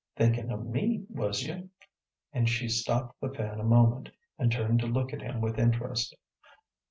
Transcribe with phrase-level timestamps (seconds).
[0.15, 1.69] "Thinkin' o' me, was you?"
[2.33, 6.15] and she stopped the fan a moment, and turned to look at him with interest.